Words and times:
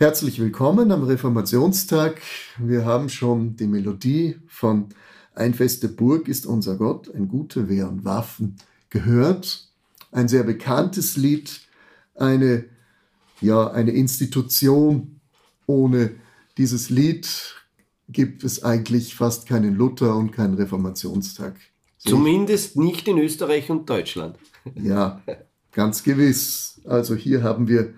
Herzlich 0.00 0.40
willkommen 0.40 0.92
am 0.92 1.02
Reformationstag. 1.04 2.22
Wir 2.56 2.86
haben 2.86 3.10
schon 3.10 3.56
die 3.56 3.66
Melodie 3.66 4.38
von 4.48 4.88
Ein 5.34 5.52
feste 5.52 5.90
Burg 5.90 6.26
ist 6.26 6.46
unser 6.46 6.76
Gott, 6.78 7.14
ein 7.14 7.28
gute 7.28 7.68
Wehr 7.68 7.86
und 7.86 8.02
Waffen 8.02 8.56
gehört. 8.88 9.68
Ein 10.10 10.26
sehr 10.26 10.44
bekanntes 10.44 11.18
Lied, 11.18 11.60
eine, 12.14 12.64
ja, 13.42 13.70
eine 13.72 13.90
Institution. 13.90 15.20
Ohne 15.66 16.12
dieses 16.56 16.88
Lied 16.88 17.28
gibt 18.08 18.42
es 18.42 18.64
eigentlich 18.64 19.14
fast 19.14 19.46
keinen 19.46 19.76
Luther 19.76 20.16
und 20.16 20.30
keinen 20.30 20.54
Reformationstag. 20.54 21.56
Zumindest 21.98 22.74
nicht 22.74 23.06
in 23.06 23.18
Österreich 23.18 23.68
und 23.68 23.90
Deutschland. 23.90 24.38
Ja, 24.76 25.20
ganz 25.72 26.02
gewiss. 26.02 26.80
Also 26.86 27.14
hier 27.14 27.42
haben 27.42 27.68
wir 27.68 27.92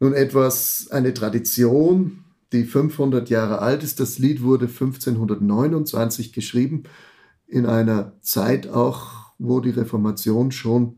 nun 0.00 0.12
etwas, 0.12 0.88
eine 0.90 1.14
Tradition, 1.14 2.24
die 2.52 2.64
500 2.64 3.28
Jahre 3.30 3.60
alt 3.60 3.82
ist. 3.82 4.00
Das 4.00 4.18
Lied 4.18 4.42
wurde 4.42 4.66
1529 4.66 6.32
geschrieben, 6.32 6.84
in 7.46 7.66
einer 7.66 8.12
Zeit 8.20 8.68
auch, 8.68 9.32
wo 9.38 9.60
die 9.60 9.70
Reformation 9.70 10.52
schon 10.52 10.96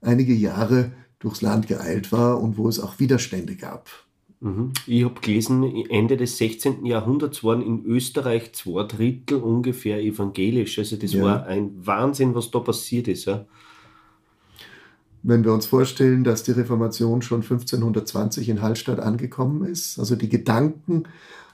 einige 0.00 0.34
Jahre 0.34 0.92
durchs 1.18 1.42
Land 1.42 1.68
geeilt 1.68 2.12
war 2.12 2.40
und 2.40 2.56
wo 2.56 2.68
es 2.68 2.80
auch 2.80 2.98
Widerstände 2.98 3.56
gab. 3.56 3.88
Mhm. 4.40 4.72
Ich 4.86 5.04
habe 5.04 5.20
gelesen, 5.20 5.64
Ende 5.90 6.16
des 6.16 6.38
16. 6.38 6.86
Jahrhunderts 6.86 7.44
waren 7.44 7.62
in 7.62 7.84
Österreich 7.84 8.54
zwei 8.54 8.84
Drittel 8.84 9.38
ungefähr 9.38 10.00
evangelisch. 10.00 10.78
Also 10.78 10.96
das 10.96 11.12
ja. 11.12 11.22
war 11.22 11.46
ein 11.46 11.72
Wahnsinn, 11.86 12.34
was 12.34 12.50
da 12.50 12.60
passiert 12.60 13.06
ist. 13.08 13.26
Ja. 13.26 13.46
Wenn 15.22 15.44
wir 15.44 15.52
uns 15.52 15.66
vorstellen, 15.66 16.24
dass 16.24 16.42
die 16.42 16.52
Reformation 16.52 17.22
schon 17.22 17.42
1520 17.42 18.48
in 18.48 18.62
Hallstatt 18.62 19.00
angekommen 19.00 19.64
ist, 19.64 19.98
also 19.98 20.16
die 20.16 20.28
Gedanken 20.28 21.04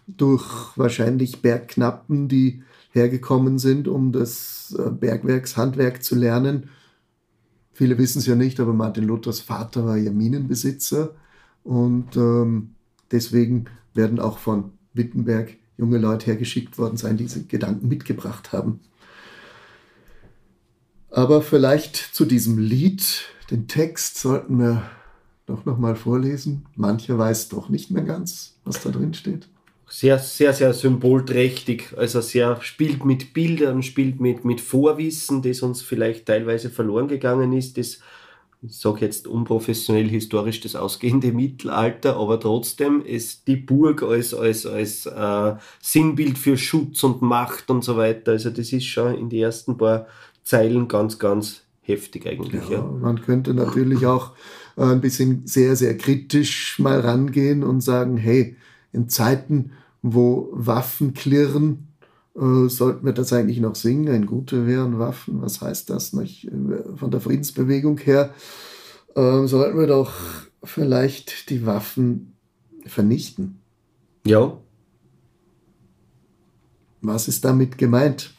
durch 0.07 0.77
wahrscheinlich 0.77 1.43
Bergknappen, 1.43 2.29
die 2.29 2.63
hergekommen 2.93 3.59
sind, 3.59 3.89
um 3.89 4.13
das 4.13 4.75
äh, 4.79 4.91
Bergwerkshandwerk 4.91 6.03
zu 6.03 6.15
lernen. 6.15 6.71
Viele 7.73 7.99
wissen 7.99 8.21
es 8.21 8.27
ja 8.27 8.37
nicht, 8.37 8.61
aber 8.61 8.73
Martin 8.73 9.05
Luthers 9.05 9.41
Vater 9.41 9.85
war 9.85 9.97
ja 9.97 10.11
Minenbesitzer 10.11 11.15
und 11.63 12.17
ähm, 12.17 12.71
deswegen 13.11 13.67
werden 13.93 14.21
auch 14.21 14.39
von 14.39 14.73
Wittenberg 14.95 15.57
junge 15.77 15.99
Leute 15.99 16.27
hergeschickt 16.27 16.79
worden 16.79 16.97
sein, 16.97 17.17
die 17.17 17.25
diese 17.25 17.45
Gedanken 17.45 17.89
mitgebracht 17.89 18.53
haben. 18.53 18.81
Aber 21.11 21.43
vielleicht 21.43 21.97
zu 21.97 22.25
diesem 22.25 22.59
Lied, 22.59 23.27
den 23.51 23.69
Text 23.69 24.19
sollten 24.19 24.59
wir 24.59 24.83
doch 25.47 25.65
nochmal 25.65 25.95
vorlesen. 25.97 26.67
Mancher 26.75 27.19
weiß 27.19 27.49
doch 27.49 27.69
nicht 27.69 27.91
mehr 27.91 28.03
ganz, 28.03 28.57
was 28.65 28.83
da 28.83 28.91
drin 28.91 29.15
steht. 29.15 29.49
Sehr, 29.89 30.19
sehr, 30.19 30.53
sehr 30.53 30.75
symbolträchtig. 30.75 31.95
Also 31.97 32.21
sehr 32.21 32.61
spielt 32.61 33.05
mit 33.05 33.33
Bildern, 33.33 33.85
spielt 33.85 34.21
mit, 34.21 34.45
mit 34.45 34.61
Vorwissen, 34.61 35.43
das 35.43 35.63
uns 35.63 35.83
vielleicht 35.83 36.27
teilweise 36.27 36.71
verloren 36.71 37.07
gegangen 37.07 37.53
ist. 37.53 37.79
Das, 37.79 38.01
ich 38.63 38.77
sage 38.77 39.03
jetzt 39.03 39.29
unprofessionell 39.29 40.09
historisch 40.09 40.61
das 40.61 40.75
ausgehende 40.75 41.31
Mittelalter, 41.31 42.17
aber 42.17 42.41
trotzdem 42.41 43.05
ist 43.05 43.47
die 43.47 43.55
Burg 43.55 44.03
als, 44.03 44.35
als, 44.35 44.67
als 44.67 45.07
äh, 45.07 45.55
Sinnbild 45.81 46.37
für 46.37 46.57
Schutz 46.57 47.05
und 47.05 47.23
Macht 47.23 47.71
und 47.71 47.85
so 47.85 47.97
weiter. 47.97 48.33
Also 48.33 48.51
das 48.51 48.73
ist 48.73 48.87
schon 48.87 49.15
in 49.15 49.29
den 49.29 49.39
ersten 49.39 49.79
paar 49.79 50.09
Zeilen 50.43 50.89
ganz, 50.89 51.21
ganz 51.21 51.66
heftig 51.87 52.27
eigentlich. 52.27 52.69
Ja, 52.69 52.79
ja. 52.79 52.83
Man 52.83 53.23
könnte 53.23 53.55
natürlich 53.55 54.07
auch 54.07 54.33
äh, 54.77 54.83
ein 54.83 55.01
bisschen 55.01 55.47
sehr, 55.47 55.77
sehr 55.77 55.97
kritisch 55.97 56.79
mal 56.79 57.01
rangehen 57.01 57.63
und 57.63 57.81
sagen, 57.81 58.17
hey, 58.17 58.57
in 58.93 59.09
Zeiten, 59.09 59.73
wo 60.03 60.49
Waffen 60.53 61.15
klirren, 61.15 61.89
äh, 62.35 62.69
sollten 62.69 63.07
wir 63.07 63.13
das 63.13 63.33
eigentlich 63.33 63.61
noch 63.61 63.75
singen, 63.75 64.09
ein 64.09 64.27
gute 64.27 64.67
wären 64.67 64.99
Waffen, 64.99 65.41
was 65.41 65.61
heißt 65.61 65.91
das 65.91 66.13
nicht? 66.13 66.51
Von 66.97 67.11
der 67.11 67.21
Friedensbewegung 67.21 67.99
her 67.99 68.35
äh, 69.15 69.47
sollten 69.47 69.79
wir 69.79 69.87
doch 69.87 70.13
vielleicht 70.63 71.51
die 71.51 71.65
Waffen 71.67 72.35
vernichten. 72.85 73.61
Ja. 74.27 74.59
Was 77.01 77.29
ist 77.29 77.45
damit 77.45 77.79
gemeint? 77.79 78.36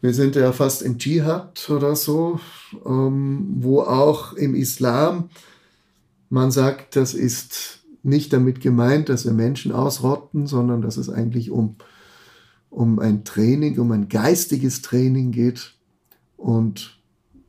Wir 0.00 0.14
sind 0.14 0.34
ja 0.34 0.52
fast 0.52 0.82
im 0.82 0.98
Dschihad 0.98 1.68
oder 1.68 1.94
so, 1.94 2.40
ähm, 2.86 3.56
wo 3.58 3.82
auch 3.82 4.32
im 4.32 4.54
Islam 4.54 5.28
man 6.30 6.50
sagt, 6.50 6.96
das 6.96 7.12
ist 7.12 7.80
nicht 8.02 8.32
damit 8.32 8.60
gemeint, 8.60 9.08
dass 9.08 9.24
wir 9.24 9.32
Menschen 9.32 9.72
ausrotten, 9.72 10.46
sondern 10.46 10.80
dass 10.80 10.96
es 10.96 11.10
eigentlich 11.10 11.50
um, 11.50 11.76
um 12.70 12.98
ein 12.98 13.24
Training, 13.24 13.78
um 13.78 13.92
ein 13.92 14.08
geistiges 14.08 14.80
Training 14.80 15.32
geht. 15.32 15.74
Und 16.36 16.98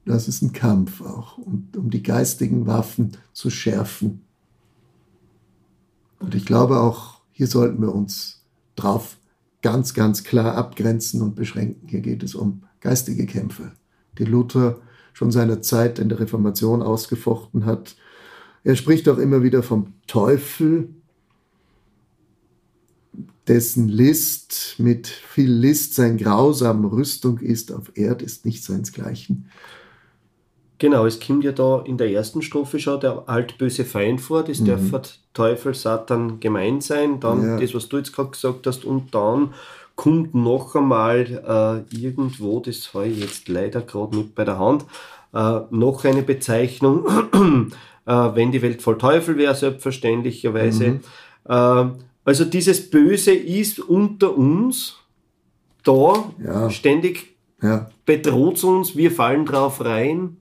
das 0.06 0.28
ist 0.28 0.42
ein 0.42 0.52
Kampf 0.52 1.02
auch, 1.02 1.38
um, 1.38 1.70
um 1.78 1.90
die 1.90 2.04
geistigen 2.04 2.66
Waffen 2.66 3.12
zu 3.32 3.50
schärfen. 3.50 4.22
Und 6.20 6.36
ich 6.36 6.46
glaube 6.46 6.80
auch, 6.82 7.22
hier 7.32 7.48
sollten 7.48 7.82
wir 7.82 7.94
uns 7.94 8.42
drauf 8.76 9.18
ganz, 9.62 9.94
ganz 9.94 10.24
klar 10.24 10.56
abgrenzen 10.56 11.22
und 11.22 11.36
beschränken. 11.36 11.88
Hier 11.88 12.02
geht 12.02 12.24
es 12.24 12.36
um 12.36 12.64
geistige 12.80 13.26
Kämpfe, 13.26 13.72
die 14.18 14.26
Luther 14.26 14.82
schon 15.14 15.32
seiner 15.32 15.62
Zeit 15.62 16.00
in 16.00 16.10
der 16.10 16.20
Reformation 16.20 16.82
ausgefochten 16.82 17.66
hat. 17.66 17.96
Er 18.64 18.76
spricht 18.76 19.10
auch 19.10 19.18
immer 19.18 19.44
wieder 19.44 19.64
vom 19.64 19.94
Teufel, 20.08 20.90
dessen 23.48 23.88
List 23.90 24.76
mit 24.78 25.08
viel 25.08 25.52
List 25.52 25.96
sein 25.96 26.18
grausam 26.18 26.86
Rüstung 26.86 27.40
ist, 27.40 27.72
auf 27.72 27.92
Erd 27.96 28.22
ist 28.22 28.46
nicht 28.46 28.64
seinsgleichen. 28.64 29.50
Genau, 30.81 31.06
es 31.06 31.19
kommt 31.19 31.44
ja 31.44 31.52
da 31.52 31.84
in 31.86 32.00
der 32.00 32.09
ersten 32.09 32.42
Strophe 32.42 32.79
schon 32.79 33.00
der 33.00 33.26
altböse 33.28 33.85
Feind 33.85 34.20
vor, 34.20 34.41
das 34.41 34.61
mhm. 34.61 34.66
darf 34.66 35.20
Teufel, 35.32 35.76
Satan 35.76 36.40
gemein 36.40 36.82
sein, 36.82 37.20
dann 37.20 37.44
ja. 37.44 37.59
das, 37.59 37.76
was 37.76 37.88
du 37.88 37.97
jetzt 37.97 38.14
gerade 38.14 38.32
gesagt 38.32 38.66
hast, 38.66 38.84
und 38.84 39.14
dann 39.14 39.53
kommt 39.94 40.34
noch 40.34 40.73
einmal 40.76 41.85
äh, 41.94 41.96
irgendwo, 41.96 42.61
das 42.61 42.96
habe 42.96 43.09
ich 43.09 43.20
jetzt 43.20 43.47
leider 43.47 43.82
gerade 43.82 44.16
nicht 44.16 44.34
bei 44.34 44.44
der 44.44 44.58
Hand, 44.58 44.85
äh, 45.35 45.59
noch 45.70 46.03
eine 46.03 46.23
Bezeichnung, 46.23 47.06
äh, 48.08 48.11
wenn 48.11 48.52
die 48.52 48.64
Welt 48.64 48.82
voll 48.82 48.97
Teufel 48.97 49.38
wäre, 49.38 49.53
selbstverständlicherweise. 49.53 50.94
Mhm. 50.94 51.00
Äh, 51.47 51.91
also 52.26 52.44
dieses 52.44 52.90
Böse 52.90 53.34
ist 53.34 53.79
unter 53.82 54.35
uns, 54.35 54.96
da, 55.84 56.32
ja. 56.44 56.72
ständig 56.72 57.35
ja. 57.61 57.88
bedroht 58.03 58.64
uns, 58.64 58.96
wir 58.96 59.11
fallen 59.11 59.46
drauf 59.46 59.85
rein. 59.85 60.38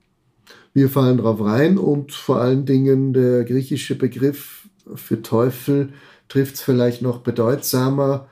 Wir 0.73 0.89
fallen 0.89 1.17
drauf 1.17 1.41
rein 1.41 1.77
und 1.77 2.13
vor 2.13 2.39
allen 2.39 2.65
Dingen 2.65 3.13
der 3.13 3.43
griechische 3.43 3.95
Begriff 3.95 4.69
für 4.95 5.21
Teufel 5.21 5.93
trifft 6.29 6.55
es 6.55 6.61
vielleicht 6.61 7.01
noch 7.01 7.19
bedeutsamer. 7.19 8.29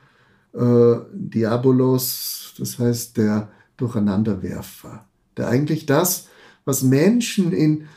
Äh, 0.54 0.96
Diabolos, 1.14 2.54
das 2.58 2.80
heißt 2.80 3.18
der 3.18 3.50
Durcheinanderwerfer, 3.78 5.06
der 5.38 5.50
eigentlich 5.50 5.86
das, 5.86 6.28
was 6.66 6.82
Menschen 6.82 7.52
in, 7.52 7.88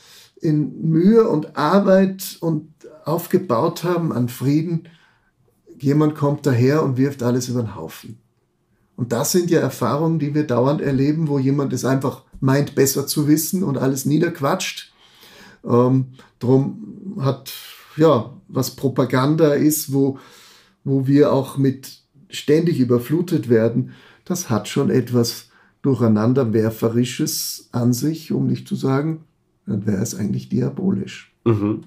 in 0.41 0.91
Mühe 0.91 1.29
und 1.29 1.57
Arbeit 1.57 2.37
und 2.41 2.73
aufgebaut 3.05 3.85
haben 3.85 4.13
an 4.13 4.29
Frieden, 4.29 4.89
jemand 5.79 6.15
kommt 6.15 6.47
daher 6.47 6.83
und 6.83 6.97
wirft 6.97 7.23
alles 7.23 7.49
über 7.49 7.63
den 7.63 7.75
Haufen. 7.75 8.19
Und 9.03 9.11
das 9.11 9.33
sind 9.33 9.51
ja 9.51 9.59
Erfahrungen, 9.59 10.21
die 10.21 10.33
wir 10.33 10.47
dauernd 10.47 10.81
erleben, 10.81 11.27
wo 11.27 11.41
jemand 11.41 11.73
es 11.73 11.85
einfach 11.85 12.23
meint, 12.39 12.77
besser 12.77 13.05
zu 13.05 13.27
wissen 13.27 13.65
und 13.65 13.77
alles 13.77 14.07
niederquatscht. 14.07 14.93
Ähm, 15.65 16.13
drum 16.39 17.17
hat, 17.19 17.53
ja, 17.97 18.33
was 18.47 18.77
Propaganda 18.77 19.55
ist, 19.55 19.93
wo, 19.93 20.21
wo 20.85 21.09
wir 21.09 21.33
auch 21.33 21.59
mit 21.59 21.99
ständig 22.29 22.79
überflutet 22.79 23.49
werden, 23.49 23.91
das 24.25 24.51
hat 24.51 24.69
schon 24.69 24.89
etwas 24.89 25.49
Durcheinanderwerferisches 25.83 27.71
an 27.73 27.93
sich, 27.93 28.31
um 28.31 28.47
nicht 28.47 28.69
zu 28.69 28.77
sagen, 28.77 29.25
dann 29.67 29.85
wäre 29.85 30.01
es 30.01 30.15
eigentlich 30.15 30.49
diabolisch. 30.49 31.35
Mhm. 31.45 31.81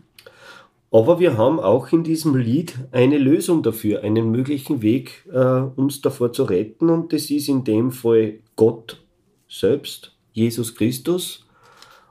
Aber 0.95 1.19
wir 1.19 1.36
haben 1.36 1.59
auch 1.59 1.92
in 1.92 2.06
diesem 2.06 2.38
Lied 2.38 2.75
eine 2.94 3.18
Lösung 3.18 3.62
dafür, 3.62 4.03
einen 4.03 4.31
möglichen 4.31 4.81
Weg, 4.81 5.25
äh, 5.30 5.36
uns 5.75 6.00
davor 6.00 6.31
zu 6.31 6.44
retten. 6.44 6.89
Und 6.89 7.12
das 7.12 7.30
ist 7.30 7.50
in 7.50 7.65
dem 7.65 7.92
Fall 7.92 8.36
Gott 8.56 9.03
selbst, 9.50 10.13
Jesus 10.31 10.74
Christus. 10.74 11.45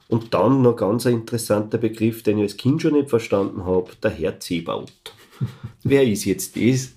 Und 0.09 0.35
dann 0.35 0.61
noch 0.61 0.77
ganz 0.77 1.07
ein 1.07 1.15
interessanter 1.15 1.79
Begriff, 1.79 2.23
den 2.25 2.37
ich 2.37 2.43
als 2.43 2.57
Kind 2.59 2.83
schon 2.83 2.93
nicht 2.93 3.09
verstanden 3.09 3.65
habe, 3.65 3.91
der 4.03 4.11
Herr 4.11 4.39
Zebaut. 4.39 4.93
Wer 5.83 6.07
ist 6.07 6.27
jetzt 6.27 6.55
das? 6.55 6.93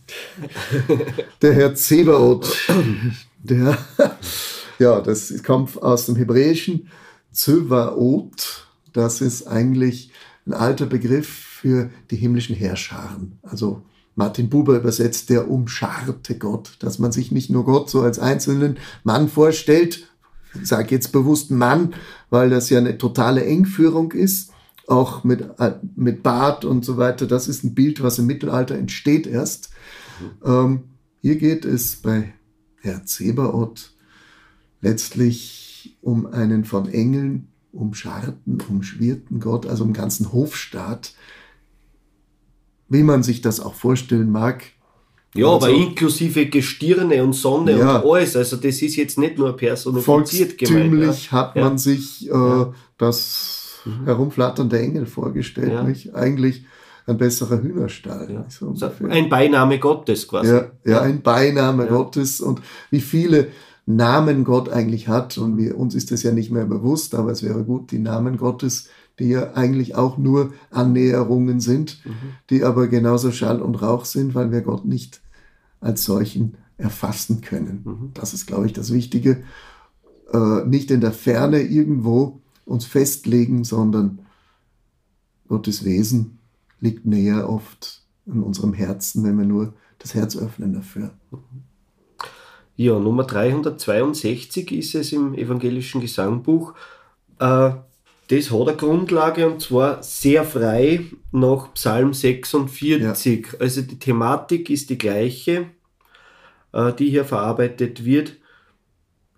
Der 1.42 1.54
Herr 1.54 1.74
Zebaut. 1.74 2.54
Der, 3.42 3.78
ja, 4.78 5.00
das 5.00 5.42
kommt 5.42 5.82
aus 5.82 6.08
dem 6.08 6.18
Hebräischen. 6.18 6.90
Zebaot, 7.32 8.68
das 8.92 9.22
ist 9.22 9.48
eigentlich 9.48 10.12
ein 10.46 10.54
alter 10.54 10.86
Begriff 10.86 11.47
für 11.58 11.90
die 12.12 12.16
himmlischen 12.16 12.56
Herrscharen. 12.56 13.40
Also 13.42 13.82
Martin 14.16 14.50
Buber 14.50 14.78
übersetzt 14.78 15.30
der 15.30 15.50
umscharte 15.50 16.38
Gott, 16.38 16.78
dass 16.80 17.00
man 17.00 17.12
sich 17.12 17.32
nicht 17.32 17.50
nur 17.50 17.66
Gott 17.66 17.90
so 17.90 18.02
als 18.02 18.20
einzelnen 18.20 18.78
Mann 19.04 19.28
vorstellt, 19.28 20.08
ich 20.62 20.68
sage 20.68 20.96
jetzt 20.96 21.12
bewusst 21.12 21.52
Mann, 21.52 21.94
weil 22.30 22.50
das 22.50 22.70
ja 22.70 22.80
eine 22.80 22.98
totale 22.98 23.46
Engführung 23.46 24.12
ist, 24.12 24.52
auch 24.88 25.24
mit, 25.24 25.42
äh, 25.60 25.74
mit 25.96 26.24
Bart 26.24 26.64
und 26.64 26.86
so 26.86 26.98
weiter. 26.98 27.28
Das 27.28 27.48
ist 27.48 27.64
ein 27.64 27.76
Bild, 27.76 28.02
was 28.02 28.20
im 28.20 28.26
Mittelalter 28.26 28.76
entsteht 28.76 29.28
erst. 29.28 29.70
Ähm, 30.44 30.86
hier 31.22 31.36
geht 31.36 31.66
es 31.66 31.98
bei 31.98 32.34
Herr 32.82 33.06
Zebaoth 33.06 33.92
letztlich 34.82 35.98
um 36.02 36.26
einen 36.26 36.66
von 36.66 36.88
Engeln 36.88 37.50
umscharten, 37.72 38.60
umschwirrten 38.68 39.40
Gott, 39.40 39.66
also 39.68 39.84
um 39.84 39.94
ganzen 39.94 40.32
Hofstaat, 40.32 41.14
wie 42.90 43.04
man 43.04 43.24
sich 43.24 43.42
das 43.42 43.60
auch 43.60 43.74
vorstellen 43.74 44.32
mag. 44.32 44.64
Ja, 45.34 45.48
also, 45.48 45.68
aber 45.68 45.76
inklusive 45.76 46.48
Gestirne 46.48 47.24
und 47.24 47.34
Sonne 47.34 47.78
ja, 47.78 47.98
und 47.98 48.12
alles. 48.12 48.36
Also 48.36 48.56
das 48.56 48.82
ist 48.82 48.96
jetzt 48.96 49.18
nicht 49.18 49.38
nur 49.38 49.56
personifiziert 49.56 50.58
gemeint. 50.58 51.04
Ja. 51.04 51.32
hat 51.32 51.56
man 51.56 51.78
sich 51.78 52.28
äh, 52.28 52.34
ja. 52.34 52.74
das 52.98 53.80
mhm. 53.86 54.06
herumflatternde 54.06 54.80
Engel 54.80 55.06
vorgestellt. 55.06 55.74
Ja. 55.74 55.84
Nicht? 55.84 56.16
Eigentlich 56.16 56.66
ein 57.06 57.18
besserer 57.18 57.62
Hühnerstall. 57.62 58.30
Ja. 58.32 58.46
So 58.50 58.76
ein 59.10 59.30
Beiname 59.30 59.80
Gottes 59.80 60.28
quasi. 60.28 60.52
Ja, 60.52 60.72
ja 60.86 61.02
ein 61.02 61.22
Beiname 61.22 61.88
Gottes. 61.88 62.42
Und 62.42 62.62
wie 62.90 63.02
viele 63.02 63.50
Namen 63.88 64.44
Gott 64.44 64.70
eigentlich 64.70 65.08
hat. 65.08 65.38
Und 65.40 65.58
wir, 65.58 65.78
uns 65.78 65.96
ist 65.96 66.12
das 66.12 66.22
ja 66.22 66.32
nicht 66.32 66.52
mehr 66.52 66.66
bewusst, 66.66 67.16
aber 67.16 67.32
es 67.32 67.42
wäre 67.42 67.64
gut, 67.64 67.92
die 67.92 68.00
Namen 68.00 68.38
Gottes, 68.38 68.90
die 69.18 69.30
ja 69.30 69.54
eigentlich 69.54 69.96
auch 69.96 70.18
nur 70.18 70.54
Annäherungen 70.70 71.60
sind, 71.60 72.06
mhm. 72.06 72.12
die 72.52 72.64
aber 72.64 72.88
genauso 72.88 73.32
Schall 73.32 73.62
und 73.62 73.82
Rauch 73.82 74.06
sind, 74.06 74.36
weil 74.36 74.52
wir 74.52 74.62
Gott 74.62 74.86
nicht 74.86 75.22
als 75.80 76.04
solchen 76.04 76.56
erfassen 76.78 77.42
können. 77.42 77.82
Mhm. 77.84 78.12
Das 78.14 78.34
ist, 78.34 78.46
glaube 78.46 78.68
ich, 78.68 78.74
das 78.74 78.94
Wichtige. 78.94 79.44
Äh, 80.32 80.66
nicht 80.66 80.92
in 80.92 81.02
der 81.02 81.14
Ferne 81.14 81.62
irgendwo 81.62 82.42
uns 82.66 82.86
festlegen, 82.86 83.64
sondern 83.64 84.20
Gottes 85.48 85.86
Wesen 85.86 86.40
liegt 86.82 87.06
näher 87.06 87.50
oft 87.50 88.04
in 88.26 88.44
unserem 88.44 88.74
Herzen, 88.74 89.24
wenn 89.24 89.38
wir 89.38 89.46
nur 89.46 89.74
das 89.98 90.14
Herz 90.14 90.36
öffnen 90.36 90.74
dafür. 90.74 91.14
Mhm. 91.32 91.64
Ja, 92.78 93.00
Nummer 93.00 93.24
362 93.24 94.72
ist 94.72 94.94
es 94.94 95.12
im 95.12 95.34
evangelischen 95.34 96.00
Gesangbuch. 96.00 96.76
Äh, 97.40 97.72
das 98.30 98.52
hat 98.52 98.68
eine 98.68 98.78
Grundlage 98.78 99.48
und 99.48 99.62
zwar 99.62 100.04
sehr 100.04 100.44
frei 100.44 101.06
nach 101.32 101.74
Psalm 101.74 102.14
46. 102.14 103.02
Ja. 103.02 103.60
Also 103.60 103.82
die 103.82 103.98
Thematik 103.98 104.70
ist 104.70 104.92
die 104.92 104.98
gleiche, 104.98 105.66
äh, 106.72 106.94
die 106.94 107.10
hier 107.10 107.26
verarbeitet 107.26 108.06
wird. 108.06 108.34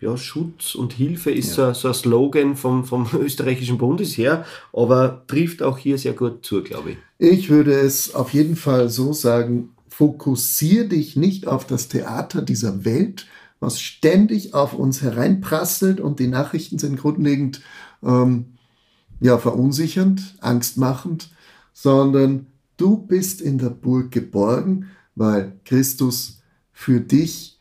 Ja, 0.00 0.18
Schutz 0.18 0.74
und 0.74 0.92
Hilfe 0.92 1.30
ist 1.30 1.56
ja. 1.56 1.72
so, 1.72 1.80
so, 1.80 1.88
ein 1.88 1.94
Slogan 1.94 2.56
vom, 2.56 2.84
vom 2.84 3.08
österreichischen 3.18 3.78
Bundesheer, 3.78 4.44
aber 4.72 5.24
trifft 5.26 5.62
auch 5.62 5.78
hier 5.78 5.96
sehr 5.96 6.12
gut 6.12 6.44
zu, 6.44 6.62
glaube 6.62 6.92
ich. 6.92 6.96
Ich 7.18 7.48
würde 7.48 7.72
es 7.72 8.14
auf 8.14 8.34
jeden 8.34 8.56
Fall 8.56 8.90
so 8.90 9.14
sagen, 9.14 9.70
Fokussier 10.00 10.88
dich 10.88 11.14
nicht 11.14 11.46
auf 11.46 11.66
das 11.66 11.88
Theater 11.88 12.40
dieser 12.40 12.86
Welt, 12.86 13.26
was 13.58 13.82
ständig 13.82 14.54
auf 14.54 14.72
uns 14.72 15.02
hereinprasselt 15.02 16.00
und 16.00 16.20
die 16.20 16.26
Nachrichten 16.26 16.78
sind 16.78 16.96
grundlegend 16.96 17.60
ähm, 18.02 18.54
ja, 19.20 19.36
verunsichernd, 19.36 20.38
angstmachend, 20.40 21.30
sondern 21.74 22.46
du 22.78 22.96
bist 22.96 23.42
in 23.42 23.58
der 23.58 23.68
Burg 23.68 24.10
geborgen, 24.10 24.86
weil 25.16 25.60
Christus 25.66 26.40
für 26.72 27.02
dich 27.02 27.60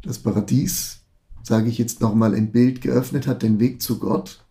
das 0.00 0.20
Paradies, 0.20 1.00
sage 1.42 1.68
ich 1.68 1.76
jetzt 1.76 2.00
nochmal 2.00 2.32
im 2.32 2.50
Bild, 2.50 2.80
geöffnet 2.80 3.26
hat, 3.26 3.42
den 3.42 3.60
Weg 3.60 3.82
zu 3.82 3.98
Gott. 3.98 4.42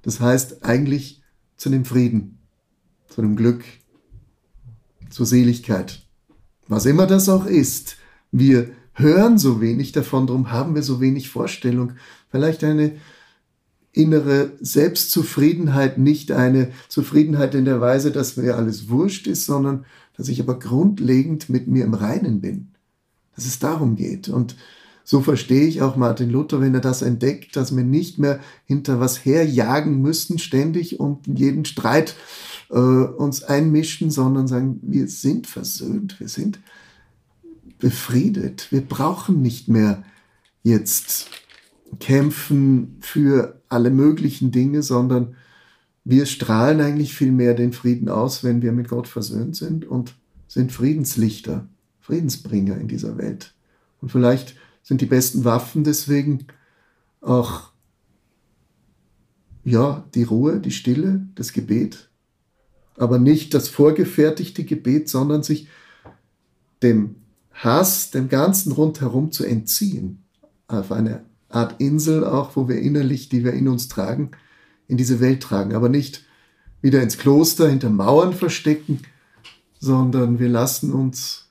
Das 0.00 0.20
heißt 0.20 0.64
eigentlich 0.64 1.22
zu 1.58 1.68
dem 1.68 1.84
Frieden, 1.84 2.38
zu 3.10 3.20
dem 3.20 3.36
Glück, 3.36 3.62
zur 5.10 5.26
Seligkeit 5.26 6.06
was 6.70 6.86
immer 6.86 7.06
das 7.06 7.28
auch 7.28 7.46
ist. 7.46 7.96
Wir 8.30 8.70
hören 8.94 9.38
so 9.38 9.60
wenig 9.60 9.92
davon, 9.92 10.28
darum 10.28 10.52
haben 10.52 10.74
wir 10.74 10.82
so 10.82 11.00
wenig 11.00 11.28
Vorstellung. 11.28 11.92
Vielleicht 12.30 12.62
eine 12.62 12.92
innere 13.92 14.52
Selbstzufriedenheit, 14.60 15.98
nicht 15.98 16.30
eine 16.30 16.70
Zufriedenheit 16.88 17.56
in 17.56 17.64
der 17.64 17.80
Weise, 17.80 18.12
dass 18.12 18.36
mir 18.36 18.56
alles 18.56 18.88
wurscht 18.88 19.26
ist, 19.26 19.46
sondern 19.46 19.84
dass 20.16 20.28
ich 20.28 20.40
aber 20.40 20.58
grundlegend 20.60 21.50
mit 21.50 21.66
mir 21.66 21.84
im 21.84 21.94
Reinen 21.94 22.40
bin. 22.40 22.68
Dass 23.34 23.46
es 23.46 23.58
darum 23.58 23.96
geht. 23.96 24.28
Und 24.28 24.54
so 25.02 25.22
verstehe 25.22 25.66
ich 25.66 25.82
auch 25.82 25.96
Martin 25.96 26.30
Luther, 26.30 26.60
wenn 26.60 26.74
er 26.74 26.80
das 26.80 27.02
entdeckt, 27.02 27.56
dass 27.56 27.74
wir 27.74 27.82
nicht 27.82 28.20
mehr 28.20 28.38
hinter 28.64 29.00
was 29.00 29.24
herjagen 29.24 30.00
müssen, 30.00 30.38
ständig 30.38 31.00
und 31.00 31.26
jeden 31.26 31.64
Streit 31.64 32.14
äh, 32.70 32.76
uns 32.76 33.42
einmischen, 33.42 34.10
sondern 34.10 34.46
sagen, 34.46 34.80
wir 34.82 35.08
sind 35.08 35.46
versöhnt, 35.46 36.20
wir 36.20 36.28
sind 36.28 36.60
befriedet. 37.78 38.70
Wir 38.70 38.82
brauchen 38.82 39.42
nicht 39.42 39.68
mehr 39.68 40.04
jetzt 40.62 41.30
kämpfen 41.98 42.96
für 43.00 43.60
alle 43.68 43.90
möglichen 43.90 44.52
Dinge, 44.52 44.82
sondern 44.82 45.34
wir 46.04 46.26
strahlen 46.26 46.80
eigentlich 46.80 47.14
viel 47.14 47.32
mehr 47.32 47.54
den 47.54 47.72
Frieden 47.72 48.08
aus, 48.08 48.44
wenn 48.44 48.62
wir 48.62 48.72
mit 48.72 48.88
Gott 48.88 49.08
versöhnt 49.08 49.56
sind 49.56 49.84
und 49.84 50.14
sind 50.46 50.72
Friedenslichter, 50.72 51.68
Friedensbringer 52.00 52.76
in 52.76 52.88
dieser 52.88 53.18
Welt. 53.18 53.54
Und 54.00 54.10
vielleicht 54.10 54.56
sind 54.82 55.00
die 55.00 55.06
besten 55.06 55.44
Waffen 55.44 55.84
deswegen 55.84 56.46
auch 57.20 57.70
ja, 59.64 60.04
die 60.14 60.22
Ruhe, 60.22 60.58
die 60.58 60.70
Stille, 60.70 61.26
das 61.34 61.52
Gebet, 61.52 62.09
aber 63.00 63.18
nicht 63.18 63.54
das 63.54 63.68
vorgefertigte 63.68 64.62
Gebet, 64.64 65.08
sondern 65.08 65.42
sich 65.42 65.68
dem 66.82 67.16
Hass, 67.52 68.10
dem 68.10 68.28
Ganzen 68.28 68.72
rundherum 68.72 69.32
zu 69.32 69.44
entziehen. 69.44 70.22
Auf 70.68 70.92
eine 70.92 71.24
Art 71.48 71.80
Insel 71.80 72.24
auch, 72.24 72.56
wo 72.56 72.68
wir 72.68 72.78
innerlich, 72.78 73.30
die 73.30 73.42
wir 73.42 73.54
in 73.54 73.68
uns 73.68 73.88
tragen, 73.88 74.32
in 74.86 74.98
diese 74.98 75.18
Welt 75.18 75.42
tragen. 75.42 75.74
Aber 75.74 75.88
nicht 75.88 76.26
wieder 76.82 77.02
ins 77.02 77.16
Kloster 77.16 77.70
hinter 77.70 77.88
Mauern 77.88 78.34
verstecken, 78.34 79.00
sondern 79.78 80.38
wir 80.38 80.50
lassen 80.50 80.92
uns 80.92 81.48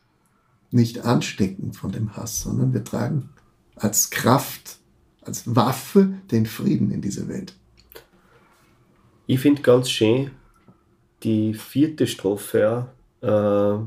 nicht 0.70 1.00
anstecken 1.00 1.74
von 1.74 1.92
dem 1.92 2.16
Hass, 2.16 2.42
sondern 2.42 2.74
wir 2.74 2.84
tragen 2.84 3.30
als 3.76 4.12
Kraft, 4.12 4.78
als 5.22 5.56
Waffe 5.56 6.14
den 6.30 6.46
Frieden 6.46 6.92
in 6.92 7.02
diese 7.02 7.28
Welt. 7.28 7.56
Ich 9.26 9.40
finde 9.40 9.64
ganz 9.64 9.90
schön, 9.90 10.30
die 11.24 11.54
vierte 11.54 12.08
Strophe, 12.08 12.60
ja, 13.22 13.78
äh, 13.78 13.80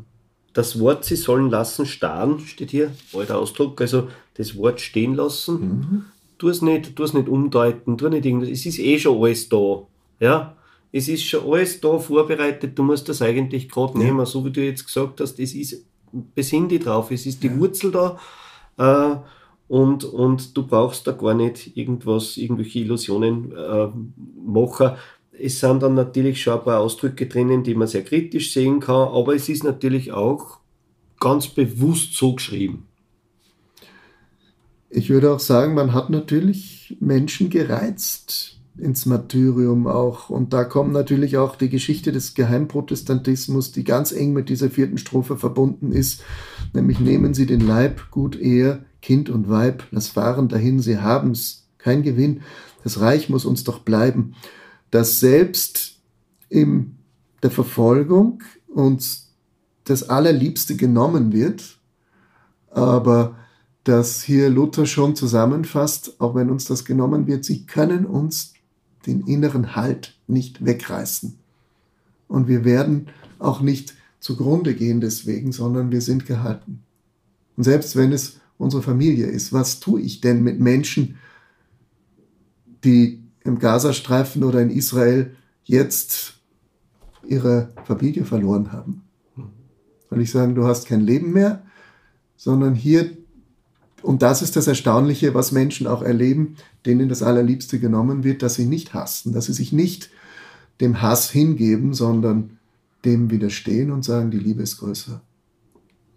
das 0.53 0.79
Wort 0.79 1.05
sie 1.05 1.17
sollen 1.17 1.51
lassen 1.51 1.87
starren, 1.87 2.41
steht 2.41 2.71
hier, 2.71 2.93
alter 3.15 3.39
Ausdruck, 3.39 3.81
also 3.81 4.09
das 4.35 4.57
Wort 4.57 4.81
stehen 4.81 5.15
lassen. 5.15 5.61
Mhm. 5.61 6.05
Tu 6.39 6.49
es 6.49 6.61
nicht, 6.61 6.97
tu 6.97 7.05
es 7.05 7.15
nicht 7.15 7.29
umdeuten, 7.29 7.97
tu 7.97 8.09
nicht 8.09 8.27
irgendwas, 8.27 8.51
es 8.51 8.67
ist 8.67 8.79
eh 8.79 8.99
schon 8.99 9.23
alles 9.23 9.49
da. 9.49 9.83
Ja, 10.21 10.57
es 10.93 11.09
ist 11.09 11.25
schon 11.25 11.51
alles 11.51 11.81
da 11.81 11.99
vorbereitet, 11.99 12.79
du 12.79 12.83
musst 12.83 13.09
das 13.09 13.23
eigentlich 13.23 13.69
gerade 13.69 13.99
ja. 13.99 14.05
nehmen, 14.05 14.27
so 14.27 14.45
wie 14.45 14.51
du 14.51 14.61
jetzt 14.63 14.85
gesagt 14.85 15.21
hast, 15.21 15.39
es 15.39 15.55
ist, 15.55 15.87
besinn 16.35 16.69
dich 16.69 16.85
drauf, 16.85 17.11
es 17.11 17.25
ist 17.25 17.43
die 17.43 17.49
ja. 17.49 17.59
Wurzel 17.59 17.91
da 17.91 18.19
äh, 18.77 19.17
und, 19.69 20.05
und 20.05 20.55
du 20.55 20.67
brauchst 20.67 21.07
da 21.07 21.13
gar 21.13 21.33
nicht 21.33 21.77
irgendwas, 21.77 22.37
irgendwelche 22.37 22.81
Illusionen 22.81 23.53
äh, 23.57 23.89
machen 24.45 24.93
es 25.43 25.59
sind 25.59 25.83
dann 25.83 25.95
natürlich 25.95 26.41
schon 26.41 26.59
ein 26.59 26.65
paar 26.65 26.79
Ausdrücke 26.79 27.27
drinnen, 27.27 27.65
die 27.65 27.75
man 27.75 27.89
sehr 27.89 28.05
kritisch 28.05 28.53
sehen 28.53 28.81
kann, 28.81 29.09
aber 29.09 29.35
es 29.35 29.49
ist 29.49 29.65
natürlich 29.65 30.13
auch 30.13 30.59
ganz 31.19 31.49
bewusst 31.49 32.17
so 32.17 32.35
geschrieben. 32.35 32.87
Ich 34.89 35.11
würde 35.11 35.33
auch 35.33 35.41
sagen, 35.41 35.75
man 35.75 35.95
hat 35.95 36.11
natürlich 36.11 36.97
Menschen 37.01 37.51
gereizt 37.51 38.59
ins 38.79 39.07
Martyrium 39.07 39.87
auch. 39.87 40.31
Und 40.31 40.53
da 40.53 40.65
kommt 40.65 40.93
natürlich 40.93 41.37
auch 41.39 41.57
die 41.57 41.69
Geschichte 41.69 42.13
des 42.13 42.35
Geheimprotestantismus, 42.35 43.73
die 43.73 43.85
ganz 43.85 44.13
eng 44.13 44.33
mit 44.33 44.49
dieser 44.49 44.71
vierten 44.71 44.99
Strophe 44.99 45.37
verbunden 45.37 45.93
ist. 45.93 46.23
Nämlich 46.73 47.01
nehmen 47.01 47.35
Sie 47.35 47.47
den 47.47 47.67
Leib, 47.67 48.11
gut 48.11 48.37
Ehe, 48.37 48.85
Kind 49.01 49.29
und 49.31 49.49
Weib, 49.49 49.85
lass 49.91 50.09
fahren 50.09 50.49
dahin, 50.49 50.81
Sie 50.81 50.99
haben's, 50.99 51.67
kein 51.79 52.03
Gewinn. 52.03 52.43
Das 52.85 53.01
Reich 53.01 53.29
muss 53.29 53.45
uns 53.45 53.65
doch 53.65 53.81
bleiben 53.81 54.35
dass 54.93 55.19
selbst 55.19 55.99
in 56.49 56.99
der 57.43 57.51
Verfolgung 57.51 58.43
uns 58.69 59.35
das 59.85 60.09
Allerliebste 60.09 60.77
genommen 60.77 61.33
wird, 61.33 61.81
aber 62.71 63.37
dass 63.85 64.23
hier 64.23 64.49
Luther 64.49 64.87
schon 64.87 65.17
zusammenfasst, 65.17 66.21
auch 66.21 66.37
wenn 66.37 66.51
uns 66.51 66.67
das 66.67 66.85
genommen 66.85 67.27
wird, 67.27 67.45
sie 67.45 67.67
können 67.67 68.07
uns 68.07 68.53
den 69.07 69.23
inneren 69.23 69.75
Halt 69.75 70.17
nicht 70.29 70.65
wegreißen. 70.65 71.37
Und 72.29 72.47
wir 72.47 72.65
werden 72.65 73.09
auch 73.39 73.61
nicht 73.61 73.95
zugrunde 74.21 74.75
gehen 74.75 75.01
deswegen, 75.01 75.53
sondern 75.53 75.91
wir 75.91 76.01
sind 76.01 76.27
gehalten. 76.27 76.83
Und 77.57 77.65
selbst 77.65 77.97
wenn 77.97 78.13
es 78.13 78.41
unsere 78.59 78.83
Familie 78.83 79.27
ist, 79.27 79.53
was 79.53 79.81
tue 79.81 80.03
ich 80.03 80.21
denn 80.21 80.43
mit 80.43 80.61
Menschen, 80.61 81.19
die 82.85 83.22
im 83.45 83.59
Gazastreifen 83.59 84.45
oder 84.45 84.61
in 84.61 84.71
Israel 84.71 85.35
jetzt 85.65 86.35
ihre 87.27 87.73
Familie 87.85 88.25
verloren 88.25 88.73
haben? 88.73 89.03
Soll 90.11 90.21
ich 90.21 90.31
sagen, 90.31 90.55
du 90.55 90.65
hast 90.65 90.87
kein 90.87 91.01
Leben 91.01 91.33
mehr, 91.33 91.63
sondern 92.37 92.75
hier, 92.75 93.11
und 94.03 94.23
das 94.23 94.43
ist 94.43 94.57
das 94.57 94.67
Erstaunliche, 94.67 95.35
was 95.35 95.53
Menschen 95.53 95.87
auch 95.87 96.03
erleben, 96.03 96.57
denen 96.85 97.09
das 97.09 97.23
Allerliebste 97.23 97.79
genommen 97.79 98.25
wird, 98.25 98.43
dass 98.43 98.55
sie 98.55 98.67
nicht 98.67 98.95
hassen, 98.95 99.33
dass 99.33 99.47
sie 99.47 99.53
sich 99.53 99.73
nicht 99.73 100.11
dem 100.81 101.01
Hass 101.01 101.31
hingeben, 101.31 101.95
sondern 101.95 102.59
dem 103.05 103.31
widerstehen 103.31 103.91
und 103.91 104.05
sagen, 104.05 104.31
die 104.31 104.39
Liebe 104.39 104.63
ist 104.63 104.79
größer. 104.79 105.21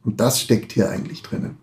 Und 0.03 0.20
das 0.20 0.41
steckt 0.41 0.72
hier 0.72 0.89
eigentlich 0.89 1.22
drinnen. 1.22 1.58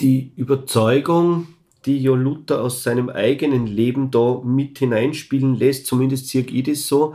Die 0.00 0.32
Überzeugung, 0.36 1.46
die 1.86 2.02
Jo 2.02 2.14
Luther 2.14 2.62
aus 2.62 2.82
seinem 2.82 3.08
eigenen 3.08 3.66
Leben 3.66 4.10
da 4.10 4.40
mit 4.44 4.78
hineinspielen 4.78 5.54
lässt, 5.54 5.86
zumindest 5.86 6.28
sehe 6.28 6.42
ich 6.42 6.64
das 6.64 6.86
so. 6.86 7.14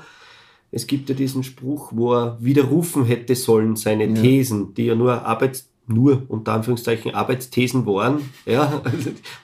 Es 0.72 0.86
gibt 0.86 1.10
ja 1.10 1.16
diesen 1.16 1.44
Spruch, 1.44 1.92
wo 1.96 2.14
er 2.14 2.38
widerrufen 2.40 3.06
hätte 3.06 3.36
sollen, 3.36 3.76
seine 3.76 4.08
ja. 4.08 4.14
Thesen, 4.14 4.74
die 4.76 4.86
ja 4.86 4.96
nur 4.96 5.26
Arbeits 5.26 5.68
nur 5.88 6.24
unter 6.28 6.54
Anführungszeichen 6.54 7.16
Arbeitsthesen 7.16 7.86
waren, 7.86 8.22
ja, 8.46 8.82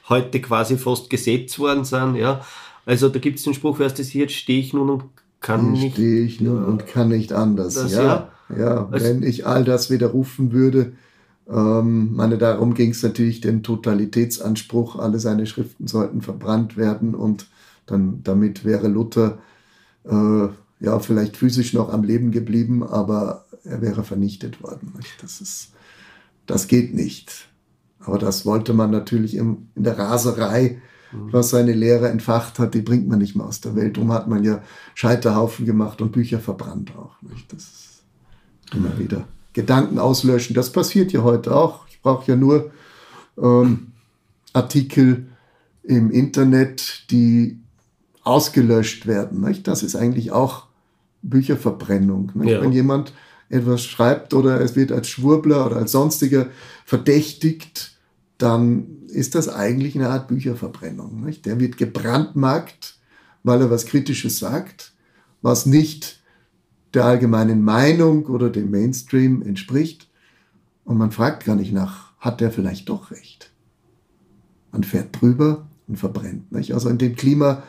heute 0.09 0.39
quasi 0.41 0.77
fast 0.77 1.09
Gesetz 1.09 1.57
worden 1.57 1.85
sind, 1.85 2.15
ja. 2.15 2.45
Also 2.85 3.09
da 3.09 3.17
gibt 3.17 3.39
es 3.39 3.43
den 3.43 3.55
Spruch, 3.55 3.79
wer 3.79 3.87
ist 3.87 3.97
das 3.97 4.09
hier, 4.09 4.23
jetzt 4.23 4.35
stehe 4.35 4.59
ich 4.59 4.73
nun 4.73 4.91
und 4.91 5.03
kann 5.41 5.71
nicht. 5.71 5.93
Stehe 5.93 6.23
ich 6.23 6.39
nun 6.39 6.57
ja, 6.57 6.67
und 6.67 6.85
kann 6.85 7.09
nicht 7.09 7.33
anders. 7.33 7.73
Das, 7.73 7.93
ja, 7.93 8.29
ja, 8.49 8.57
ja 8.57 8.87
also, 8.91 9.05
wenn 9.05 9.23
ich 9.23 9.47
all 9.47 9.63
das 9.63 9.89
widerrufen 9.89 10.51
würde, 10.51 10.93
ähm, 11.49 12.15
meine, 12.15 12.37
darum 12.37 12.73
ging 12.73 12.91
es 12.91 13.03
natürlich 13.03 13.41
den 13.41 13.63
Totalitätsanspruch, 13.63 14.97
alle 14.97 15.19
seine 15.19 15.45
Schriften 15.45 15.87
sollten 15.87 16.21
verbrannt 16.21 16.77
werden 16.77 17.15
und 17.15 17.47
dann 17.85 18.21
damit 18.23 18.65
wäre 18.65 18.87
Luther 18.87 19.37
äh, 20.05 20.47
ja 20.79 20.99
vielleicht 20.99 21.37
physisch 21.37 21.73
noch 21.73 21.91
am 21.93 22.03
Leben 22.03 22.31
geblieben, 22.31 22.83
aber 22.83 23.45
er 23.63 23.81
wäre 23.81 24.03
vernichtet 24.03 24.61
worden. 24.61 24.93
Das 25.21 25.41
ist, 25.41 25.71
das 26.45 26.67
geht 26.67 26.93
nicht. 26.93 27.47
Aber 27.99 28.17
das 28.19 28.45
wollte 28.45 28.73
man 28.73 28.91
natürlich 28.91 29.35
im, 29.35 29.69
in 29.75 29.83
der 29.83 29.97
Raserei 29.97 30.81
Mhm. 31.15 31.33
was 31.33 31.49
seine 31.49 31.73
Lehre 31.73 32.09
entfacht 32.09 32.59
hat, 32.59 32.73
die 32.73 32.81
bringt 32.81 33.07
man 33.07 33.19
nicht 33.19 33.35
mehr 33.35 33.45
aus 33.45 33.61
der 33.61 33.75
Welt. 33.75 33.97
Darum 33.97 34.11
hat 34.11 34.27
man 34.27 34.43
ja 34.43 34.61
Scheiterhaufen 34.93 35.65
gemacht 35.65 36.01
und 36.01 36.11
Bücher 36.11 36.39
verbrannt 36.39 36.95
auch. 36.95 37.21
Nicht? 37.21 37.51
Das 37.51 37.61
ist 37.63 38.03
immer 38.73 38.97
wieder. 38.97 39.27
Gedanken 39.55 39.99
auslöschen, 39.99 40.53
das 40.53 40.71
passiert 40.71 41.13
ja 41.13 41.23
heute 41.23 41.55
auch. 41.55 41.87
Ich 41.87 42.01
brauche 42.01 42.29
ja 42.29 42.35
nur 42.35 42.71
ähm, 43.41 43.93
Artikel 44.51 45.27
im 45.81 46.11
Internet, 46.11 47.05
die 47.09 47.57
ausgelöscht 48.23 49.07
werden. 49.07 49.39
Nicht? 49.41 49.67
Das 49.67 49.81
ist 49.81 49.95
eigentlich 49.95 50.31
auch 50.33 50.67
Bücherverbrennung. 51.21 52.33
Ja. 52.43 52.61
Wenn 52.61 52.73
jemand 52.73 53.13
etwas 53.47 53.83
schreibt 53.83 54.33
oder 54.33 54.59
es 54.59 54.75
wird 54.75 54.91
als 54.91 55.07
Schwurbler 55.07 55.65
oder 55.65 55.77
als 55.77 55.93
sonstiger 55.93 56.47
verdächtigt, 56.83 57.97
dann 58.37 59.05
ist 59.07 59.35
das 59.35 59.47
eigentlich 59.47 59.95
eine 59.95 60.09
Art 60.09 60.27
Bücherverbrennung. 60.27 61.23
Nicht? 61.23 61.45
Der 61.45 61.61
wird 61.61 61.77
gebrandmarkt, 61.77 62.97
weil 63.43 63.61
er 63.61 63.71
was 63.71 63.85
Kritisches 63.85 64.37
sagt, 64.37 64.91
was 65.41 65.65
nicht 65.65 66.19
der 66.95 67.05
allgemeinen 67.05 67.63
Meinung 67.63 68.25
oder 68.25 68.49
dem 68.49 68.71
Mainstream 68.71 69.41
entspricht. 69.41 70.09
Und 70.83 70.97
man 70.97 71.11
fragt 71.11 71.45
gar 71.45 71.55
nicht 71.55 71.73
nach, 71.73 72.13
hat 72.19 72.41
der 72.41 72.51
vielleicht 72.51 72.89
doch 72.89 73.11
recht? 73.11 73.51
Man 74.71 74.83
fährt 74.83 75.21
drüber 75.21 75.67
und 75.87 75.97
verbrennt. 75.97 76.51
Nicht? 76.51 76.73
Also 76.73 76.89
in 76.89 76.97
dem 76.97 77.15
Klima 77.15 77.63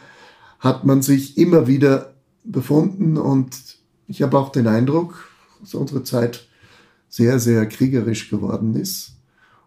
hat 0.59 0.85
man 0.85 1.03
sich 1.03 1.39
immer 1.39 1.67
wieder 1.67 2.15
befunden 2.45 3.17
und 3.17 3.79
ich 4.09 4.23
habe 4.23 4.39
auch 4.39 4.51
den 4.51 4.67
Eindruck, 4.67 5.29
dass 5.61 5.75
unsere 5.75 6.03
Zeit 6.05 6.49
sehr, 7.09 7.39
sehr 7.39 7.67
kriegerisch 7.67 8.31
geworden 8.31 8.75
ist. 8.75 9.17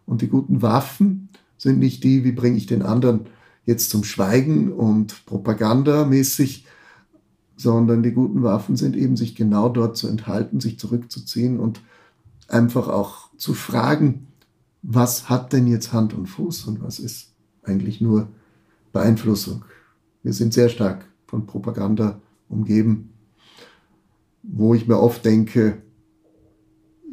Und 0.05 0.21
die 0.21 0.27
guten 0.27 0.61
Waffen 0.61 1.29
sind 1.57 1.79
nicht 1.79 2.03
die, 2.03 2.23
wie 2.23 2.31
bringe 2.31 2.57
ich 2.57 2.65
den 2.65 2.81
anderen 2.81 3.27
jetzt 3.65 3.89
zum 3.89 4.03
Schweigen 4.03 4.71
und 4.71 5.25
propagandamäßig, 5.25 6.65
sondern 7.59 8.03
die 8.03 8.11
guten 8.11 8.43
Waffen 8.43 8.75
sind 8.75 8.95
eben, 8.95 9.17
sich 9.17 9.35
genau 9.35 9.69
dort 9.69 9.97
zu 9.97 10.07
enthalten, 10.07 10.59
sich 10.59 10.79
zurückzuziehen 10.79 11.59
und 11.59 11.81
einfach 12.47 12.87
auch 12.87 13.29
zu 13.37 13.53
fragen, 13.53 14.27
was 14.81 15.29
hat 15.29 15.53
denn 15.53 15.67
jetzt 15.67 15.91
Hand 15.91 16.13
und 16.13 16.27
Fuß 16.27 16.65
und 16.65 16.81
was 16.81 16.99
ist 16.99 17.33
eigentlich 17.63 18.01
nur 18.01 18.29
Beeinflussung. 18.93 19.65
Wir 20.23 20.33
sind 20.33 20.53
sehr 20.53 20.69
stark 20.69 21.05
von 21.27 21.45
Propaganda 21.45 22.21
umgeben, 22.47 23.11
wo 24.41 24.73
ich 24.73 24.87
mir 24.87 24.99
oft 24.99 25.25
denke, 25.25 25.81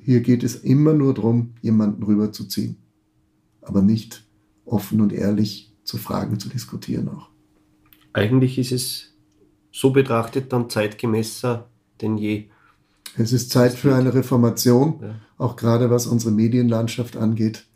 hier 0.00 0.20
geht 0.20 0.44
es 0.44 0.54
immer 0.54 0.94
nur 0.94 1.14
darum, 1.14 1.54
jemanden 1.60 2.04
rüberzuziehen 2.04 2.76
aber 3.66 3.82
nicht 3.82 4.24
offen 4.64 5.00
und 5.00 5.12
ehrlich 5.12 5.72
zu 5.82 5.98
fragen, 5.98 6.38
zu 6.38 6.48
diskutieren 6.48 7.08
auch. 7.08 7.28
Eigentlich 8.12 8.58
ist 8.58 8.72
es 8.72 9.15
so 9.76 9.90
betrachtet 9.90 10.54
dann 10.54 10.70
zeitgemäßer 10.70 11.66
denn 12.00 12.16
je. 12.16 12.46
Es 13.18 13.32
ist 13.32 13.50
Zeit 13.50 13.74
für 13.74 13.94
eine 13.94 14.14
Reformation, 14.14 15.00
ja. 15.02 15.14
auch 15.36 15.56
gerade 15.56 15.90
was 15.90 16.06
unsere 16.06 16.32
Medienlandschaft 16.32 17.16
angeht, 17.16 17.66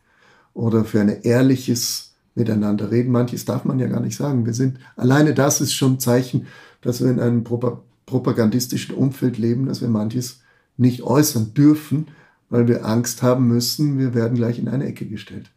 oder 0.54 0.86
für 0.86 1.00
ein 1.02 1.22
ehrliches 1.22 2.14
Miteinander 2.34 2.90
reden. 2.90 3.12
Manches 3.12 3.44
darf 3.44 3.66
man 3.66 3.78
ja 3.78 3.86
gar 3.86 4.00
nicht 4.00 4.16
sagen. 4.16 4.46
Wir 4.46 4.54
sind, 4.54 4.78
alleine 4.96 5.34
das 5.34 5.60
ist 5.60 5.74
schon 5.74 5.94
ein 5.94 6.00
Zeichen, 6.00 6.46
dass 6.80 7.02
wir 7.02 7.10
in 7.10 7.20
einem 7.20 7.44
propagandistischen 7.44 8.94
Umfeld 8.94 9.36
leben, 9.36 9.66
dass 9.66 9.82
wir 9.82 9.88
manches 9.88 10.40
nicht 10.78 11.02
äußern 11.02 11.52
dürfen, 11.52 12.08
weil 12.48 12.66
wir 12.66 12.86
Angst 12.86 13.22
haben 13.22 13.46
müssen, 13.46 13.98
wir 13.98 14.14
werden 14.14 14.36
gleich 14.36 14.58
in 14.58 14.68
eine 14.68 14.86
Ecke 14.86 15.04
gestellt. 15.04 15.50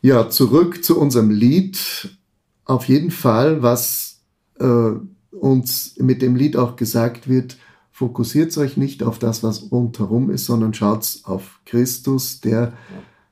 Ja, 0.00 0.30
zurück 0.30 0.82
zu 0.82 0.98
unserem 0.98 1.30
Lied. 1.30 2.16
Auf 2.64 2.88
jeden 2.88 3.10
Fall, 3.10 3.62
was 3.62 4.15
äh, 4.58 4.92
uns 5.36 5.96
mit 5.98 6.22
dem 6.22 6.36
Lied 6.36 6.56
auch 6.56 6.76
gesagt 6.76 7.28
wird, 7.28 7.56
fokussiert 7.90 8.56
euch 8.58 8.76
nicht 8.76 9.02
auf 9.02 9.18
das, 9.18 9.42
was 9.42 9.70
rundherum 9.70 10.30
ist, 10.30 10.44
sondern 10.44 10.74
schaut 10.74 11.20
auf 11.24 11.60
Christus, 11.64 12.40
der 12.40 12.74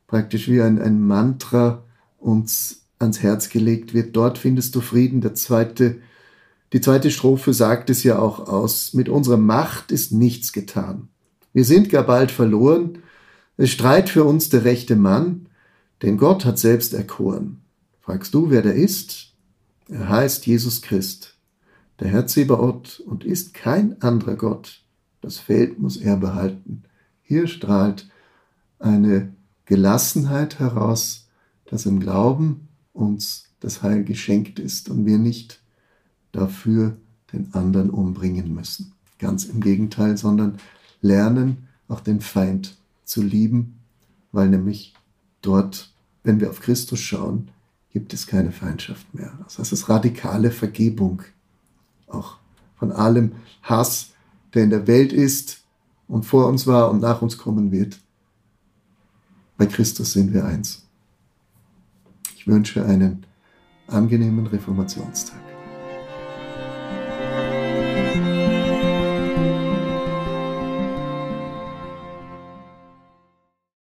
praktisch 0.06 0.48
wie 0.48 0.62
ein, 0.62 0.80
ein 0.80 1.06
Mantra 1.06 1.82
uns 2.18 2.86
ans 2.98 3.22
Herz 3.22 3.48
gelegt 3.48 3.94
wird. 3.94 4.16
Dort 4.16 4.38
findest 4.38 4.74
du 4.74 4.80
Frieden. 4.80 5.20
Der 5.20 5.34
zweite, 5.34 5.98
die 6.72 6.80
zweite 6.80 7.10
Strophe 7.10 7.52
sagt 7.52 7.90
es 7.90 8.04
ja 8.04 8.18
auch 8.18 8.48
aus. 8.48 8.94
Mit 8.94 9.08
unserer 9.08 9.36
Macht 9.36 9.92
ist 9.92 10.12
nichts 10.12 10.52
getan. 10.52 11.08
Wir 11.52 11.64
sind 11.64 11.90
gar 11.90 12.04
bald 12.04 12.30
verloren. 12.30 12.98
Es 13.56 13.70
streit 13.70 14.08
für 14.08 14.24
uns 14.24 14.48
der 14.48 14.64
rechte 14.64 14.96
Mann. 14.96 15.48
Denn 16.02 16.16
Gott 16.16 16.44
hat 16.44 16.58
selbst 16.58 16.94
erkoren. 16.94 17.60
Fragst 18.00 18.34
du, 18.34 18.50
wer 18.50 18.62
der 18.62 18.74
ist? 18.74 19.33
Er 19.88 20.08
heißt 20.08 20.46
Jesus 20.46 20.82
Christ, 20.82 21.36
der 22.00 22.08
Herr 22.08 22.26
Zebaoth 22.26 23.00
und 23.00 23.24
ist 23.24 23.54
kein 23.54 24.00
anderer 24.02 24.36
Gott. 24.36 24.82
Das 25.20 25.38
Feld 25.38 25.78
muss 25.78 25.96
er 25.96 26.16
behalten. 26.16 26.82
Hier 27.22 27.46
strahlt 27.46 28.08
eine 28.78 29.34
Gelassenheit 29.64 30.58
heraus, 30.58 31.28
dass 31.66 31.86
im 31.86 32.00
Glauben 32.00 32.68
uns 32.92 33.50
das 33.60 33.82
Heil 33.82 34.04
geschenkt 34.04 34.58
ist 34.58 34.88
und 34.88 35.06
wir 35.06 35.18
nicht 35.18 35.62
dafür 36.32 36.96
den 37.32 37.54
anderen 37.54 37.90
umbringen 37.90 38.54
müssen. 38.54 38.92
Ganz 39.18 39.44
im 39.44 39.60
Gegenteil, 39.60 40.16
sondern 40.16 40.58
lernen, 41.00 41.68
auch 41.88 42.00
den 42.00 42.20
Feind 42.20 42.76
zu 43.04 43.22
lieben, 43.22 43.80
weil 44.32 44.48
nämlich 44.48 44.94
dort 45.40 45.94
wenn 46.24 46.40
wir 46.40 46.50
auf 46.50 46.60
Christus 46.60 46.98
schauen, 46.98 47.50
gibt 47.94 48.12
es 48.12 48.26
keine 48.26 48.50
Feindschaft 48.50 49.14
mehr. 49.14 49.32
Also 49.44 49.58
das 49.58 49.72
ist 49.72 49.88
radikale 49.88 50.50
Vergebung. 50.50 51.22
Auch 52.08 52.36
von 52.76 52.90
allem 52.90 53.36
Hass, 53.62 54.10
der 54.52 54.64
in 54.64 54.70
der 54.70 54.86
Welt 54.88 55.12
ist 55.12 55.62
und 56.08 56.26
vor 56.26 56.48
uns 56.48 56.66
war 56.66 56.90
und 56.90 57.00
nach 57.00 57.22
uns 57.22 57.38
kommen 57.38 57.70
wird. 57.70 58.00
Bei 59.56 59.66
Christus 59.66 60.12
sind 60.12 60.34
wir 60.34 60.44
eins. 60.44 60.84
Ich 62.36 62.48
wünsche 62.48 62.84
einen 62.84 63.24
angenehmen 63.86 64.48
Reformationstag. 64.48 65.53